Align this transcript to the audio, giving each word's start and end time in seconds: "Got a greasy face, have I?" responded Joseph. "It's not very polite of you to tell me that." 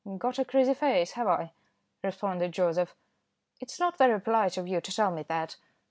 "Got 0.17 0.39
a 0.39 0.43
greasy 0.43 0.73
face, 0.73 1.11
have 1.11 1.27
I?" 1.27 1.51
responded 2.03 2.53
Joseph. 2.53 2.95
"It's 3.59 3.79
not 3.79 3.99
very 3.99 4.19
polite 4.19 4.57
of 4.57 4.67
you 4.67 4.81
to 4.81 4.91
tell 4.91 5.11
me 5.11 5.21
that." 5.27 5.57